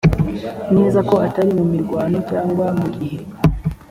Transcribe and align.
neza 0.75 0.99
ko 1.09 1.15
atari 1.25 1.51
mu 1.57 1.65
mirwano 1.73 2.17
cyangwa 2.29 2.65
mu 2.79 2.87
gihe 2.97 3.19